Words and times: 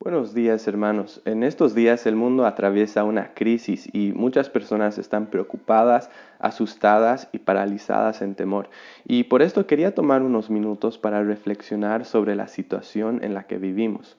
Buenos 0.00 0.32
días 0.32 0.68
hermanos. 0.68 1.20
En 1.24 1.42
estos 1.42 1.74
días 1.74 2.06
el 2.06 2.14
mundo 2.14 2.46
atraviesa 2.46 3.02
una 3.02 3.34
crisis 3.34 3.88
y 3.92 4.12
muchas 4.12 4.48
personas 4.48 4.96
están 4.96 5.26
preocupadas, 5.26 6.08
asustadas 6.38 7.26
y 7.32 7.38
paralizadas 7.38 8.22
en 8.22 8.36
temor. 8.36 8.70
Y 9.04 9.24
por 9.24 9.42
esto 9.42 9.66
quería 9.66 9.96
tomar 9.96 10.22
unos 10.22 10.50
minutos 10.50 10.98
para 10.98 11.24
reflexionar 11.24 12.04
sobre 12.04 12.36
la 12.36 12.46
situación 12.46 13.24
en 13.24 13.34
la 13.34 13.48
que 13.48 13.58
vivimos. 13.58 14.16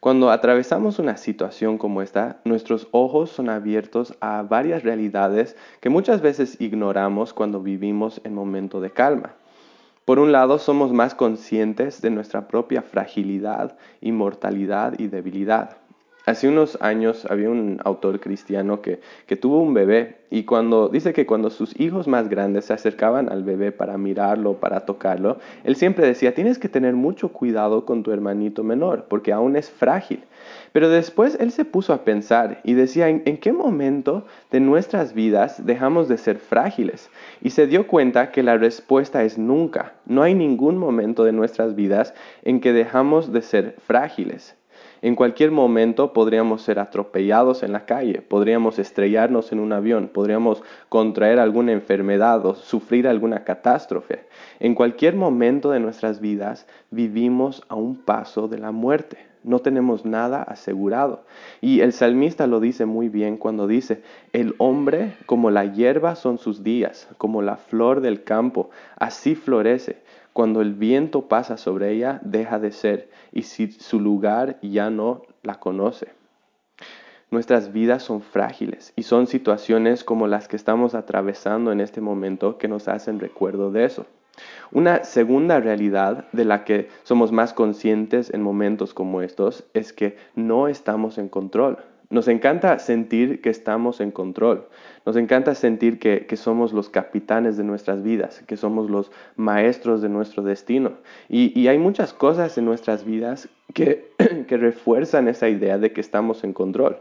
Cuando 0.00 0.32
atravesamos 0.32 0.98
una 0.98 1.16
situación 1.16 1.78
como 1.78 2.02
esta, 2.02 2.40
nuestros 2.44 2.88
ojos 2.90 3.30
son 3.30 3.50
abiertos 3.50 4.16
a 4.20 4.42
varias 4.42 4.82
realidades 4.82 5.54
que 5.80 5.90
muchas 5.90 6.22
veces 6.22 6.60
ignoramos 6.60 7.34
cuando 7.34 7.62
vivimos 7.62 8.20
en 8.24 8.34
momento 8.34 8.80
de 8.80 8.90
calma. 8.90 9.36
Por 10.04 10.18
un 10.18 10.32
lado, 10.32 10.58
somos 10.58 10.92
más 10.92 11.14
conscientes 11.14 12.02
de 12.02 12.10
nuestra 12.10 12.48
propia 12.48 12.82
fragilidad, 12.82 13.76
inmortalidad 14.00 14.98
y 14.98 15.08
debilidad. 15.08 15.76
Hace 16.30 16.46
unos 16.46 16.78
años 16.80 17.26
había 17.28 17.50
un 17.50 17.80
autor 17.82 18.20
cristiano 18.20 18.82
que, 18.82 19.00
tuvo 19.34 19.60
un 19.60 19.74
bebé 19.74 20.18
y 20.30 20.44
cuando 20.44 20.88
dice 20.88 21.12
que 21.12 21.26
cuando 21.26 21.50
sus 21.50 21.74
hijos 21.80 22.06
más 22.06 22.28
grandes 22.28 22.66
se 22.66 22.72
acercaban 22.72 23.28
al 23.28 23.42
bebé 23.42 23.72
para 23.72 23.98
mirarlo, 23.98 24.54
para 24.54 24.86
tocarlo, 24.86 25.38
él 25.64 25.74
siempre 25.74 26.06
decía, 26.06 26.32
tienes 26.32 26.60
que 26.60 26.68
tener 26.68 26.94
mucho 26.94 27.30
cuidado 27.30 27.84
con 27.84 28.04
tu 28.04 28.12
hermanito 28.12 28.62
menor 28.62 29.06
porque 29.08 29.32
aún 29.32 29.56
es 29.56 29.72
frágil. 29.72 30.22
Pero 30.70 30.88
después 30.88 31.36
él 31.40 31.50
se 31.50 31.64
puso 31.64 31.92
a 31.92 32.04
pensar 32.04 32.60
y 32.62 32.74
decía, 32.74 33.08
¿en, 33.08 33.22
¿en, 33.24 33.36
qué 33.36 33.52
momento 33.52 34.24
de 34.52 34.60
nuestras 34.60 35.14
vidas 35.14 35.66
dejamos 35.66 36.06
de 36.06 36.16
ser 36.16 36.38
frágiles? 36.38 37.10
Y 37.42 37.50
se 37.50 37.66
dio 37.66 37.88
cuenta 37.88 38.30
que 38.30 38.44
la 38.44 38.56
respuesta 38.56 39.24
es 39.24 39.36
nunca. 39.36 39.94
No 40.06 40.22
hay 40.22 40.36
ningún 40.36 40.78
momento 40.78 41.24
de 41.24 41.32
nuestras 41.32 41.74
vidas 41.74 42.14
en 42.44 42.60
que 42.60 42.72
dejamos 42.72 43.32
de 43.32 43.42
ser 43.42 43.74
frágiles. 43.84 44.59
En 45.02 45.14
cualquier 45.14 45.50
momento 45.50 46.12
podríamos 46.12 46.60
ser 46.60 46.78
atropellados 46.78 47.62
en 47.62 47.72
la 47.72 47.86
calle, 47.86 48.20
podríamos 48.20 48.78
estrellarnos 48.78 49.50
en 49.50 49.60
un 49.60 49.72
avión, 49.72 50.08
podríamos 50.12 50.62
contraer 50.90 51.38
alguna 51.38 51.72
enfermedad 51.72 52.44
o 52.44 52.54
sufrir 52.54 53.08
alguna 53.08 53.44
catástrofe. 53.44 54.26
En 54.58 54.74
cualquier 54.74 55.16
momento 55.16 55.70
de 55.70 55.80
nuestras 55.80 56.20
vidas 56.20 56.66
vivimos 56.90 57.62
a 57.68 57.76
un 57.76 57.96
paso 57.96 58.46
de 58.46 58.58
la 58.58 58.72
muerte. 58.72 59.16
No 59.42 59.60
tenemos 59.60 60.04
nada 60.04 60.42
asegurado. 60.42 61.24
Y 61.62 61.80
el 61.80 61.94
salmista 61.94 62.46
lo 62.46 62.60
dice 62.60 62.84
muy 62.84 63.08
bien 63.08 63.38
cuando 63.38 63.66
dice, 63.66 64.02
el 64.34 64.54
hombre 64.58 65.14
como 65.24 65.50
la 65.50 65.64
hierba 65.64 66.14
son 66.14 66.36
sus 66.36 66.62
días, 66.62 67.08
como 67.16 67.40
la 67.40 67.56
flor 67.56 68.02
del 68.02 68.22
campo, 68.22 68.68
así 68.96 69.34
florece. 69.34 69.96
Cuando 70.32 70.60
el 70.60 70.74
viento 70.74 71.28
pasa 71.28 71.56
sobre 71.56 71.90
ella, 71.90 72.20
deja 72.22 72.58
de 72.58 72.72
ser, 72.72 73.10
y 73.32 73.42
si 73.42 73.72
su 73.72 74.00
lugar 74.00 74.58
ya 74.62 74.90
no 74.90 75.22
la 75.42 75.56
conoce. 75.56 76.08
Nuestras 77.30 77.72
vidas 77.72 78.02
son 78.02 78.22
frágiles 78.22 78.92
y 78.96 79.04
son 79.04 79.26
situaciones 79.28 80.02
como 80.02 80.26
las 80.26 80.48
que 80.48 80.56
estamos 80.56 80.94
atravesando 80.94 81.70
en 81.70 81.80
este 81.80 82.00
momento 82.00 82.58
que 82.58 82.66
nos 82.66 82.88
hacen 82.88 83.20
recuerdo 83.20 83.70
de 83.70 83.84
eso. 83.84 84.06
Una 84.72 85.04
segunda 85.04 85.60
realidad 85.60 86.26
de 86.32 86.44
la 86.44 86.64
que 86.64 86.88
somos 87.02 87.30
más 87.30 87.52
conscientes 87.52 88.32
en 88.32 88.42
momentos 88.42 88.94
como 88.94 89.22
estos 89.22 89.64
es 89.74 89.92
que 89.92 90.16
no 90.34 90.68
estamos 90.68 91.18
en 91.18 91.28
control. 91.28 91.78
Nos 92.10 92.26
encanta 92.26 92.76
sentir 92.80 93.40
que 93.40 93.50
estamos 93.50 94.00
en 94.00 94.10
control. 94.10 94.66
Nos 95.06 95.16
encanta 95.16 95.54
sentir 95.54 96.00
que, 96.00 96.26
somos 96.36 96.72
los 96.72 96.88
capitanes 96.88 97.56
de 97.56 97.62
nuestras 97.62 98.02
vidas, 98.02 98.42
que 98.48 98.56
somos 98.56 98.90
los 98.90 99.12
maestros 99.36 100.02
de 100.02 100.08
nuestro 100.08 100.42
destino. 100.42 100.94
y 101.28 101.68
hay 101.68 101.78
muchas 101.78 102.12
cosas 102.12 102.58
en 102.58 102.64
nuestras 102.64 103.04
vidas 103.04 103.48
que, 103.74 104.10
que 104.48 104.56
refuerzan 104.56 105.28
esa 105.28 105.48
idea 105.48 105.78
de 105.78 105.92
que 105.92 106.00
estamos 106.00 106.44
en 106.44 106.52
control. 106.52 106.98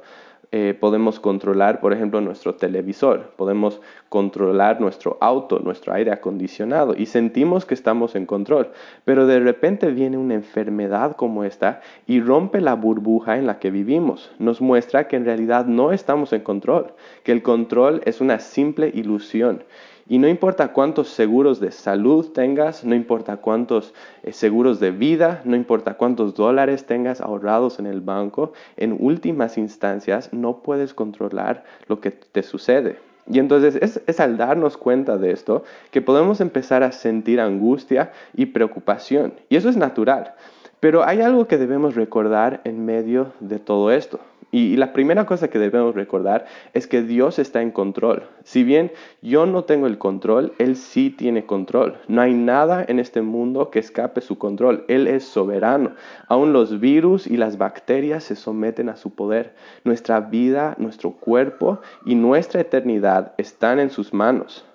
Eh, 0.52 0.75
podemos 0.80 1.19
controlar, 1.19 1.80
por 1.80 1.94
ejemplo, 1.94 2.22
nuestro 2.22 2.55
televisor, 2.55 3.33
podemos 3.36 3.81
controlar 4.10 4.82
nuestro 4.82 5.20
auto, 5.21 5.60
nuestro 5.60 5.93
aire 5.93 6.11
acondicionado 6.11 6.95
y 6.98 7.05
sentimos 7.05 7.65
que 7.65 7.76
estamos 7.76 8.15
en 8.15 8.26
control. 8.26 8.71
Pero 9.05 9.27
de 9.27 9.39
repente 9.39 9.92
viene 9.92 10.17
una 10.17 10.33
enfermedad 10.33 11.15
como 11.15 11.43
esta 11.43 11.82
y 12.08 12.20
rompe 12.20 12.61
la 12.61 12.73
burbuja 12.73 13.38
en 13.38 13.45
la 13.45 13.59
que 13.59 13.70
vivimos. 13.70 14.32
Nos 14.39 14.59
muestra 14.59 15.08
que 15.08 15.17
en 15.17 15.26
realidad 15.26 15.67
no 15.67 15.92
estamos 15.92 16.33
en 16.33 16.42
control, 16.42 16.93
que 17.23 17.32
el 17.32 17.43
control 17.43 18.02
es 18.05 18.20
una 18.20 18.39
simple 18.39 18.89
ilusión 18.92 19.64
y 20.09 20.17
no 20.17 20.27
importa 20.27 20.73
cuántos 20.73 21.09
seguros 21.09 21.59
de 21.59 21.71
salud 21.71 22.31
tengas, 22.31 22.83
no 22.83 22.95
importa 22.95 23.37
cuántos 23.37 23.93
eh, 24.23 24.33
seguros 24.33 24.80
de 24.80 24.89
vida, 24.89 25.42
no 25.45 25.55
importa 25.55 25.93
cuántos 25.93 26.33
dólares 26.33 26.86
tengas 26.86 27.21
ahorrados 27.21 27.77
en 27.77 27.86
el 27.86 28.02
banco, 28.02 28.52
en 28.75 28.97
últimas 28.99 29.58
instancias 29.59 30.33
no 30.33 30.64
puedes 30.64 30.95
controlar 30.95 31.64
lo 31.87 32.02
que 32.02 32.09
te 32.09 32.42
sucede. 32.42 32.97
Y 33.31 33.37
entonces 33.37 33.77
es, 33.80 34.02
es, 34.08 34.20
al 34.20 34.37
darnos 34.37 34.77
cuenta 34.77 35.20
de 35.20 35.31
esto 35.31 35.64
que 35.92 36.02
podemos 36.02 36.41
empezar 36.41 36.81
a 36.81 36.91
sentir 36.91 37.39
angustia 37.39 38.11
y 38.33 38.47
preocupación. 38.47 39.33
Y 39.49 39.58
eso 39.58 39.70
es 39.70 39.77
natural. 39.77 40.33
Pero 40.80 41.03
hay 41.03 41.21
algo 41.21 41.47
que 41.47 41.59
debemos 41.59 41.93
recordar 41.93 42.61
en 42.64 42.83
medio 42.83 43.33
de 43.39 43.59
todo 43.59 43.91
esto. 43.91 44.20
Y, 44.52 44.77
la 44.77 44.93
primera 44.93 45.26
cosa 45.27 45.49
que 45.49 45.60
debemos 45.60 45.93
recordar 45.93 46.45
es 46.73 46.87
que 46.87 47.04
Dios 47.04 47.37
está 47.37 47.61
en 47.61 47.70
control. 47.70 48.23
Si 48.43 48.64
bien 48.64 48.92
yo 49.21 49.45
no 49.45 49.64
tengo 49.64 49.86
el 49.86 49.99
control, 49.99 50.54
Él 50.58 50.76
sí 50.76 51.11
tiene 51.11 51.45
control. 51.45 51.98
No 52.08 52.21
hay 52.21 52.33
nada 52.33 52.83
en 52.88 52.99
este 52.99 53.21
mundo 53.21 53.70
que 53.70 53.77
escape 53.77 54.21
su 54.21 54.39
control. 54.39 54.86
Él 54.88 55.05
es 55.08 55.23
soberano. 55.23 55.92
Aún 56.27 56.52
los 56.52 56.80
virus 56.80 57.27
y 57.27 57.38
las 57.38 57.59
bacterias 57.59 58.23
se 58.23 58.36
someten 58.36 58.89
a 58.89 58.95
su 58.95 59.11
poder. 59.11 59.54
Nuestra 59.83 60.20
vida, 60.20 60.76
nuestro 60.80 61.11
cuerpo 61.11 61.80
y 62.04 62.15
nuestra 62.15 62.61
eternidad 62.61 63.33
están 63.38 63.80
en 63.80 63.92
sus 63.92 64.14
manos. 64.14 64.65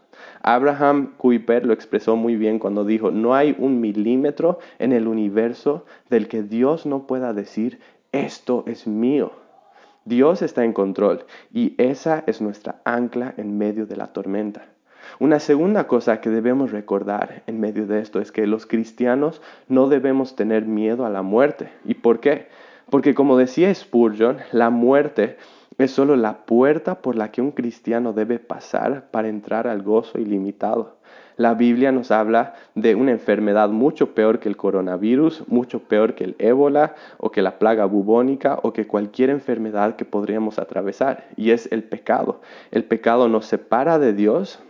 Abraham 0.43 1.15
Kuyper 1.17 1.67
lo 1.67 1.73
expresó 1.73 2.17
muy 2.17 2.37
bien 2.37 2.59
cuando 2.59 2.85
dijo, 2.85 3.11
no 3.11 3.35
hay 3.35 3.57
un 3.59 3.81
milímetro 3.81 4.59
en 4.79 4.93
el 4.93 5.09
universo 5.09 5.85
del 6.11 6.29
que 6.29 6.43
Dios 6.43 6.87
no 6.87 7.07
pueda 7.07 7.33
decir, 7.33 7.81
esto 8.13 8.63
es 8.67 8.87
mío. 8.87 9.44
Dios 10.05 10.43
está 10.43 10.65
en 10.65 10.75
control 10.75 11.25
y 11.53 11.75
esa 11.79 12.25
es 12.27 12.43
nuestra 12.43 12.81
ancla 12.85 13.33
en 13.39 13.57
medio 13.57 13.87
de 13.87 13.97
la 13.97 14.09
tormenta. 14.09 14.67
Una 15.19 15.39
segunda 15.39 15.87
cosa 15.87 16.21
que 16.21 16.31
debemos 16.31 16.73
recordar 16.73 17.43
en 17.47 17.61
medio 17.61 17.87
de 17.87 18.01
esto 18.01 18.21
es 18.21 18.33
que 18.33 18.47
los 18.47 18.67
cristianos 18.67 19.41
no 19.69 19.89
debemos 19.89 20.37
tener 20.37 20.67
miedo 20.67 21.07
a 21.07 21.11
la 21.11 21.23
muerte. 21.23 21.71
¿Y 21.85 21.95
por 21.95 22.21
qué? 22.21 22.49
Porque 22.91 23.15
como 23.15 23.39
decía 23.39 23.75
Spurgeon, 23.75 24.39
la 24.53 24.71
muerte 24.71 25.39
es 25.79 25.91
solo 25.91 26.17
la 26.17 26.45
puerta 26.45 27.01
por 27.01 27.17
la 27.17 27.31
que 27.31 27.41
un 27.41 27.53
cristiano 27.53 28.13
debe 28.13 28.39
pasar 28.39 29.11
para 29.11 29.29
entrar 29.29 29.67
al 29.67 29.83
gozo 29.83 30.19
ilimitado. 30.19 30.99
La 31.37 31.55
Biblia 31.55 31.91
nos 31.91 32.13
habla 32.13 32.55
de 32.77 32.95
una 32.95 33.11
enfermedad 33.11 33.69
mucho 33.69 34.15
peor 34.15 34.39
que 34.39 34.49
el 34.49 34.57
coronavirus, 34.57 35.49
mucho 35.49 35.81
peor 35.81 36.15
que 36.15 36.25
el 36.25 36.37
ébola 36.39 36.95
o 37.19 37.33
que 37.33 37.43
la 37.43 37.59
plaga 37.59 37.87
bubónica 37.87 38.61
o 38.63 38.73
que 38.73 38.87
cualquier 38.87 39.31
enfermedad 39.31 39.97
que 39.97 40.05
podríamos 40.05 40.61
atravesar, 40.61 41.27
y 41.37 41.51
es 41.51 41.71
el 41.73 41.83
pecado. 41.83 42.41
El 42.71 42.85
pecado 42.85 43.29
nos 43.29 43.47
separa 43.47 43.99
de 43.99 44.13
Dios, 44.13 44.61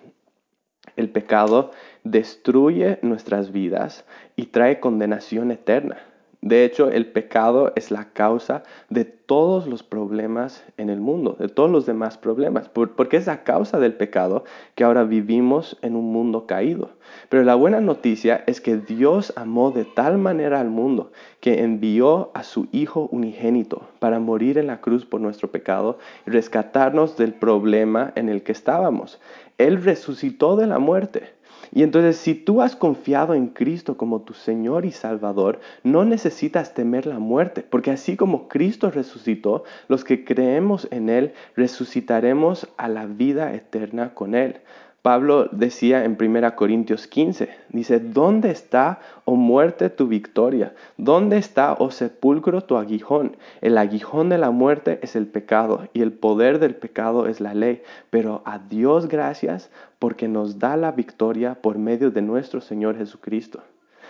el 0.96 1.10
pecado 1.10 1.70
destruye 2.02 2.98
nuestras 3.02 3.52
vidas 3.52 4.04
y 4.36 4.46
trae 4.46 4.80
condenación 4.80 5.50
eterna. 5.50 5.98
De 6.44 6.66
hecho, 6.66 6.90
el 6.90 7.06
pecado 7.06 7.72
es 7.74 7.90
la 7.90 8.10
causa 8.12 8.64
de 8.90 9.06
todos 9.06 9.66
los 9.66 9.82
problemas 9.82 10.62
en 10.76 10.90
el 10.90 11.00
mundo, 11.00 11.36
de 11.38 11.48
todos 11.48 11.70
los 11.70 11.86
demás 11.86 12.18
problemas, 12.18 12.68
porque 12.68 13.16
es 13.16 13.26
la 13.26 13.44
causa 13.44 13.80
del 13.80 13.94
pecado 13.94 14.44
que 14.74 14.84
ahora 14.84 15.04
vivimos 15.04 15.78
en 15.80 15.96
un 15.96 16.12
mundo 16.12 16.46
caído. 16.46 16.90
Pero 17.30 17.44
la 17.44 17.54
buena 17.54 17.80
noticia 17.80 18.44
es 18.46 18.60
que 18.60 18.76
Dios 18.76 19.32
amó 19.36 19.70
de 19.70 19.86
tal 19.86 20.18
manera 20.18 20.60
al 20.60 20.68
mundo 20.68 21.12
que 21.40 21.62
envió 21.62 22.30
a 22.34 22.42
su 22.42 22.68
Hijo 22.72 23.08
unigénito 23.10 23.88
para 23.98 24.18
morir 24.18 24.58
en 24.58 24.66
la 24.66 24.82
cruz 24.82 25.06
por 25.06 25.22
nuestro 25.22 25.50
pecado 25.50 25.96
y 26.26 26.30
rescatarnos 26.30 27.16
del 27.16 27.32
problema 27.32 28.12
en 28.16 28.28
el 28.28 28.42
que 28.42 28.52
estábamos. 28.52 29.18
Él 29.56 29.82
resucitó 29.82 30.56
de 30.56 30.66
la 30.66 30.78
muerte. 30.78 31.33
Y 31.74 31.82
entonces 31.82 32.16
si 32.16 32.36
tú 32.36 32.62
has 32.62 32.76
confiado 32.76 33.34
en 33.34 33.48
Cristo 33.48 33.96
como 33.96 34.22
tu 34.22 34.32
Señor 34.32 34.86
y 34.86 34.92
Salvador, 34.92 35.58
no 35.82 36.04
necesitas 36.04 36.72
temer 36.72 37.04
la 37.04 37.18
muerte, 37.18 37.66
porque 37.68 37.90
así 37.90 38.16
como 38.16 38.46
Cristo 38.46 38.92
resucitó, 38.92 39.64
los 39.88 40.04
que 40.04 40.24
creemos 40.24 40.86
en 40.92 41.08
Él 41.08 41.32
resucitaremos 41.56 42.68
a 42.76 42.86
la 42.86 43.06
vida 43.06 43.52
eterna 43.54 44.14
con 44.14 44.36
Él. 44.36 44.60
Pablo 45.04 45.50
decía 45.52 46.06
en 46.06 46.16
1 46.18 46.56
Corintios 46.56 47.06
15, 47.06 47.50
dice, 47.68 48.00
¿dónde 48.00 48.50
está, 48.50 49.00
oh 49.26 49.36
muerte, 49.36 49.90
tu 49.90 50.06
victoria? 50.08 50.72
¿Dónde 50.96 51.36
está, 51.36 51.74
oh 51.74 51.90
sepulcro, 51.90 52.62
tu 52.62 52.78
aguijón? 52.78 53.36
El 53.60 53.76
aguijón 53.76 54.30
de 54.30 54.38
la 54.38 54.50
muerte 54.50 55.00
es 55.02 55.14
el 55.14 55.26
pecado 55.26 55.88
y 55.92 56.00
el 56.00 56.14
poder 56.14 56.58
del 56.58 56.74
pecado 56.74 57.26
es 57.26 57.42
la 57.42 57.52
ley, 57.52 57.82
pero 58.08 58.40
a 58.46 58.58
Dios 58.58 59.06
gracias 59.06 59.70
porque 59.98 60.26
nos 60.26 60.58
da 60.58 60.74
la 60.78 60.92
victoria 60.92 61.56
por 61.60 61.76
medio 61.76 62.10
de 62.10 62.22
nuestro 62.22 62.62
Señor 62.62 62.96
Jesucristo. 62.96 63.62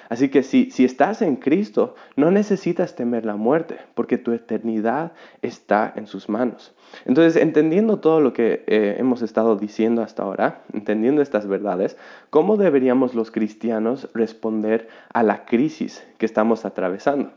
Así 0.09 0.29
que 0.29 0.43
si, 0.43 0.71
si 0.71 0.85
estás 0.85 1.23
en 1.23 1.37
Cristo, 1.37 1.95
no 2.17 2.31
necesitas 2.31 2.95
temer 2.95 3.25
la 3.25 3.37
muerte, 3.37 3.79
porque 3.95 4.19
tu 4.19 4.33
eternidad 4.33 5.13
está 5.43 5.93
en 5.97 6.07
sus 6.07 6.29
manos. 6.29 6.75
Entonces, 7.05 7.41
entendiendo 7.41 7.99
todo 8.01 8.21
lo 8.21 8.33
que 8.33 8.65
eh, 8.67 8.97
hemos 8.99 9.23
estado 9.23 9.57
diciendo 9.57 10.03
hasta 10.03 10.23
ahora, 10.23 10.63
entendiendo 10.73 11.23
estas 11.23 11.47
verdades, 11.47 11.97
¿cómo 12.31 12.57
deberíamos 12.57 13.15
los 13.15 13.31
cristianos 13.31 14.09
responder 14.15 14.89
a 15.13 15.23
la 15.23 15.45
crisis 15.45 16.05
que 16.19 16.27
estamos 16.27 16.65
atravesando? 16.65 17.33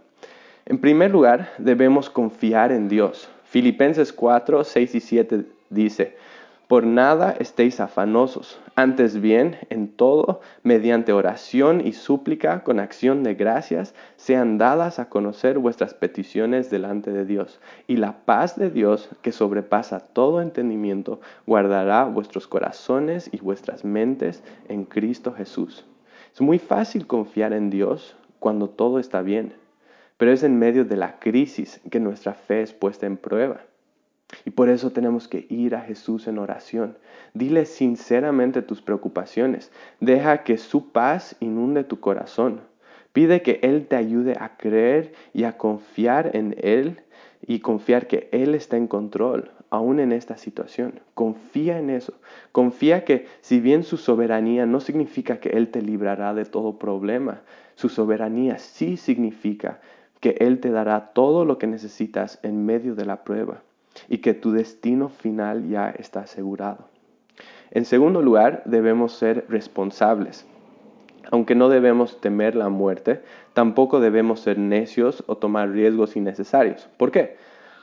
En 0.66 0.80
primer 0.80 1.12
lugar, 1.12 1.52
debemos 1.58 2.10
confiar 2.10 2.72
en 2.72 2.90
Dios. 2.90 3.30
Filipenses 3.46 4.12
4, 4.12 4.66
6 4.66 4.96
y 4.96 5.00
7 5.00 5.46
dice, 5.70 6.18
por 6.68 6.86
nada 6.86 7.34
estéis 7.40 7.80
afanosos, 7.80 8.60
antes 8.76 9.22
bien, 9.22 9.56
en 9.70 9.88
todo, 9.88 10.42
mediante 10.64 11.14
oración 11.14 11.80
y 11.86 11.94
súplica, 11.94 12.66
con 12.66 12.82
acción 12.82 13.24
de 13.24 13.36
gracias, 13.36 13.96
sean 14.18 14.58
dadas 14.58 15.00
a 15.00 15.08
conocer 15.08 15.60
vuestras 15.60 15.94
peticiones 15.94 16.70
delante 16.70 17.12
de 17.12 17.24
Dios. 17.26 17.62
Y 17.88 17.96
la 17.96 18.26
paz 18.26 18.58
de 18.58 18.70
Dios, 18.70 19.08
que 19.22 19.32
sobrepasa 19.32 20.00
todo 20.00 20.42
entendimiento, 20.42 21.22
guardará 21.46 22.04
vuestros 22.04 22.48
corazones 22.48 23.30
y 23.32 23.40
vuestras 23.40 23.86
mentes 23.86 24.44
en 24.68 24.84
Cristo 24.84 25.34
Jesús. 25.34 25.86
Es 26.34 26.42
muy 26.42 26.60
fácil 26.60 27.08
confiar 27.08 27.54
en 27.54 27.70
Dios 27.70 28.18
cuando 28.40 28.70
todo 28.70 29.00
está 29.00 29.22
bien, 29.22 29.54
pero 30.18 30.34
es 30.34 30.44
en 30.44 30.60
medio 30.60 30.84
de 30.84 30.98
la 30.98 31.18
crisis 31.20 31.80
que 31.90 32.02
nuestra 32.02 32.34
fe 32.34 32.62
es 32.62 32.74
puesta 32.74 33.06
en 33.06 33.16
prueba. 33.16 33.62
Y 34.44 34.52
por 34.52 34.70
eso 34.70 34.92
tenemos 34.92 35.30
que 35.30 35.46
ir 35.50 35.74
a 35.76 35.82
Jesús 35.82 36.28
en 36.28 36.38
oración. 36.38 36.98
Dile 37.34 37.66
sinceramente 37.66 38.62
tus 38.62 38.82
preocupaciones. 38.82 39.72
Deja 40.02 40.44
que 40.44 40.58
su 40.58 40.92
paz 40.92 41.38
inunde 41.40 41.86
tu 41.86 42.02
corazón. 42.02 42.62
Pide 43.14 43.42
que 43.42 43.60
Él 43.64 43.88
te 43.88 43.96
ayude 43.96 44.36
a 44.38 44.58
creer 44.58 45.14
y 45.34 45.46
a 45.46 45.58
confiar 45.58 46.36
en 46.36 46.56
Él 46.60 47.02
y 47.42 47.60
confiar 47.62 48.08
que 48.08 48.28
Él 48.34 48.54
está 48.54 48.76
en 48.76 48.88
control, 48.88 49.52
aún 49.70 50.00
en 50.02 50.12
esta 50.12 50.36
situación. 50.36 51.00
Confía 51.14 51.80
en 51.80 51.90
eso. 51.90 52.14
Confía 52.52 53.06
que 53.06 53.28
si 53.40 53.62
bien 53.62 53.84
su 53.84 53.96
soberanía 53.96 54.66
no 54.66 54.82
significa 54.82 55.40
que 55.40 55.50
Él 55.50 55.70
te 55.70 55.82
librará 55.82 56.34
de 56.34 56.44
todo 56.44 56.78
problema, 56.78 57.44
su 57.76 57.88
soberanía 57.88 58.58
sí 58.58 58.98
significa 58.98 59.80
que 60.20 60.36
Él 60.40 60.60
te 60.60 60.70
dará 60.70 61.14
todo 61.14 61.46
lo 61.46 61.58
que 61.58 61.68
necesitas 61.68 62.40
en 62.44 62.66
medio 62.66 62.94
de 62.94 63.06
la 63.06 63.24
prueba 63.24 63.62
y 64.10 64.20
que 64.20 64.34
tu 64.34 64.52
destino 64.52 65.10
final 65.10 65.68
ya 65.70 65.90
está 65.90 66.22
asegurado. 66.22 66.90
En 67.72 67.86
segundo 67.86 68.22
lugar, 68.22 68.64
debemos 68.66 69.14
ser 69.14 69.46
responsables. 69.50 70.46
Aunque 71.32 71.56
no 71.56 71.70
debemos 71.70 72.22
temer 72.22 72.56
la 72.56 72.70
muerte, 72.70 73.22
tampoco 73.54 74.00
debemos 74.00 74.40
ser 74.40 74.58
necios 74.58 75.24
o 75.28 75.38
tomar 75.38 75.72
riesgos 75.72 76.16
innecesarios. 76.16 76.88
¿Por 76.98 77.12
qué? 77.12 77.36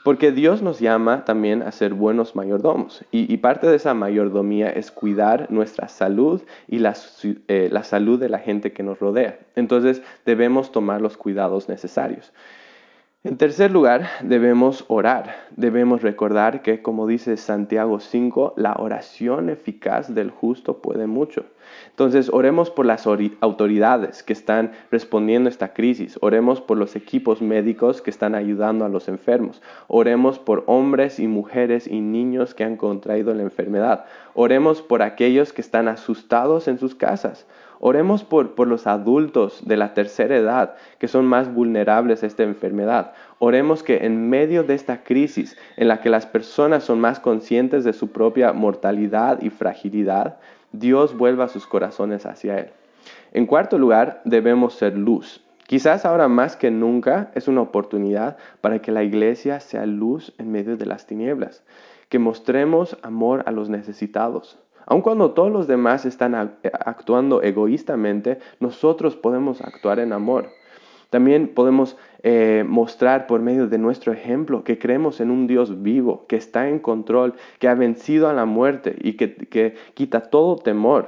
Porque 0.03 0.31
Dios 0.31 0.61
nos 0.61 0.79
llama 0.79 1.25
también 1.25 1.63
a 1.63 1.71
ser 1.71 1.95
buenos 1.95 2.35
mayordomos 2.35 3.03
y, 3.11 3.35
parte 3.37 3.65
de 3.65 3.75
esa 3.75 3.95
mayordomía 3.95 4.69
es 4.69 4.91
cuidar 4.91 5.47
nuestra 5.49 5.87
salud 5.87 6.43
y 6.67 6.77
la, 6.77 6.95
eh, 7.47 7.69
la 7.71 7.83
salud 7.83 8.19
de 8.19 8.29
la 8.29 8.37
gente 8.37 8.71
que 8.71 8.83
nos 8.83 8.99
rodea. 8.99 9.39
Entonces 9.55 10.03
debemos 10.23 10.71
tomar 10.71 11.01
los 11.01 11.17
cuidados 11.17 11.69
necesarios. 11.69 12.31
En 13.25 13.37
tercer 13.37 13.71
lugar, 13.71 14.07
debemos 14.21 14.85
orar. 14.87 15.47
Debemos 15.55 16.03
recordar 16.03 16.61
que, 16.61 16.83
como 16.83 17.07
dice 17.07 17.37
Santiago 17.37 17.99
5, 17.99 18.53
la 18.55 18.75
oración 18.77 19.49
eficaz 19.49 20.13
del 20.13 20.29
justo 20.29 20.77
puede 20.77 21.07
mucho. 21.07 21.43
Entonces, 21.89 22.29
oremos 22.31 22.69
por 22.69 22.85
las 22.85 23.07
autoridades 23.07 24.21
que 24.21 24.33
están 24.33 24.73
respondiendo 24.91 25.47
a 25.47 25.51
esta 25.51 25.73
crisis. 25.73 26.19
Oremos 26.21 26.61
por 26.61 26.77
los 26.77 26.95
equipos 26.95 27.41
médicos 27.41 28.03
que 28.03 28.11
están 28.11 28.35
ayudando 28.35 28.85
a 28.85 28.89
los 28.89 29.07
enfermos. 29.07 29.59
Oremos 29.87 30.37
por 30.37 30.63
hombres 30.67 31.19
y 31.19 31.27
mujeres 31.27 31.87
y 31.87 32.01
niños 32.01 32.53
que 32.53 32.63
han 32.63 32.77
contraído 32.77 33.33
la 33.33 33.41
enfermedad. 33.41 34.05
Oremos 34.35 34.83
por 34.83 35.01
aquellos 35.01 35.51
que 35.51 35.61
están 35.61 35.87
asustados 35.87 36.67
en 36.67 36.77
sus 36.77 36.93
casas. 36.93 37.47
Oremos 37.79 38.23
por, 38.23 38.67
los 38.67 38.87
adultos 38.87 39.65
de 39.65 39.77
la 39.77 39.93
tercera 39.93 40.35
edad 40.35 40.75
que 40.99 41.07
son 41.07 41.25
más 41.25 41.53
vulnerables 41.53 42.23
a 42.23 42.27
esta 42.27 42.43
enfermedad. 42.43 43.13
Oremos 43.39 43.83
que 43.83 44.05
en 44.05 44.29
medio 44.29 44.63
de 44.63 44.75
esta 44.75 45.03
crisis 45.03 45.57
en 45.77 45.87
la 45.87 46.01
que 46.01 46.09
las 46.09 46.25
personas 46.25 46.83
son 46.83 46.99
más 46.99 47.19
conscientes 47.19 47.83
de 47.83 47.93
su 47.93 48.11
propia 48.11 48.53
mortalidad 48.53 49.41
y 49.41 49.49
fragilidad, 49.49 50.37
Dios 50.71 51.17
vuelva 51.17 51.47
sus 51.47 51.67
corazones 51.67 52.25
hacia 52.25 52.59
Él. 52.59 52.69
En 53.33 53.45
cuarto 53.45 53.77
lugar, 53.77 54.21
debemos 54.25 54.75
ser 54.75 54.97
luz. 54.97 55.41
Quizás 55.67 56.05
ahora 56.05 56.27
más 56.27 56.55
que 56.55 56.69
nunca 56.69 57.31
es 57.33 57.47
una 57.47 57.61
oportunidad 57.61 58.37
para 58.61 58.79
que 58.79 58.91
la 58.91 59.03
iglesia 59.03 59.59
sea 59.59 59.85
luz 59.85 60.33
en 60.37 60.51
medio 60.51 60.77
de 60.77 60.85
las 60.85 61.07
tinieblas, 61.07 61.63
que 62.09 62.19
mostremos 62.19 62.97
amor 63.01 63.43
a 63.47 63.51
los 63.51 63.67
necesitados, 63.69 64.59
Aun 64.85 65.01
cuando 65.01 65.31
todos 65.31 65.51
los 65.51 65.67
demás 65.67 66.05
están 66.05 66.35
actuando 66.35 67.41
egoístamente, 67.41 68.39
nosotros 68.59 69.15
podemos 69.15 69.61
actuar 69.61 69.99
en 69.99 70.13
amor. 70.13 70.49
También 71.09 71.49
podemos 71.49 71.97
eh, 72.23 72.65
mostrar 72.67 73.27
por 73.27 73.41
medio 73.41 73.67
de 73.67 73.77
nuestro 73.77 74.11
ejemplo 74.11 74.63
que 74.63 74.77
creemos 74.77 75.21
en 75.21 75.31
un 75.31 75.47
Dios 75.47 75.81
vivo, 75.81 76.25
que 76.27 76.35
está 76.35 76.67
en 76.67 76.79
control, 76.79 77.35
que 77.59 77.67
ha 77.67 77.75
vencido 77.75 78.27
a 78.27 78.33
la 78.33 78.45
muerte 78.45 78.95
y 79.01 79.13
que, 79.13 79.35
que 79.35 79.75
quita 79.93 80.21
todo 80.21 80.57
temor. 80.57 81.07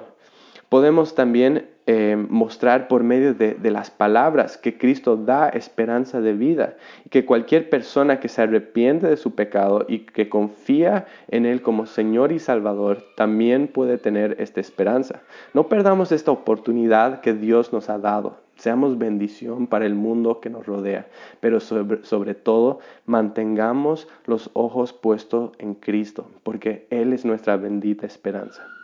Podemos 0.70 1.16
también 1.16 1.70
eh, 1.90 2.18
mostrar 2.18 2.90
por 2.90 3.04
medio 3.04 3.34
de, 3.34 3.58
las 3.72 3.90
palabras 3.90 4.58
que 4.58 4.78
Cristo 4.78 5.16
da 5.16 5.48
esperanza 5.48 6.20
de 6.20 6.34
vida 6.34 6.76
y 7.06 7.10
que 7.10 7.24
cualquier 7.24 7.70
persona 7.70 8.20
que 8.20 8.28
se 8.28 8.42
arrepiente 8.42 9.08
de 9.08 9.16
su 9.16 9.36
pecado 9.36 9.86
y 9.88 10.00
que 10.00 10.28
confía 10.28 11.06
en 11.30 11.46
Él 11.46 11.62
como 11.62 11.86
Señor 11.86 12.34
y 12.34 12.40
Salvador 12.40 13.06
también 13.16 13.70
puede 13.70 13.98
tener 13.98 14.36
esta 14.40 14.60
esperanza. 14.60 15.22
No 15.54 15.70
perdamos 15.70 16.12
esta 16.12 16.32
oportunidad 16.32 17.22
que 17.22 17.34
Dios 17.34 17.72
nos 17.72 17.90
ha 17.90 18.00
dado. 18.00 18.36
Seamos 18.58 18.98
bendición 18.98 19.68
para 19.68 19.86
el 19.86 19.96
mundo 19.96 20.42
que 20.42 20.50
nos 20.50 20.66
rodea, 20.66 21.08
pero 21.40 21.62
sobre, 21.62 22.04
sobre 22.04 22.36
todo 22.36 22.80
mantengamos 23.06 24.10
los 24.26 24.50
ojos 24.52 24.92
puestos 24.92 25.52
en 25.58 25.74
Cristo, 25.74 26.30
porque 26.44 26.86
Él 26.90 27.14
es 27.14 27.24
nuestra 27.24 27.56
bendita 27.56 28.06
esperanza. 28.06 28.77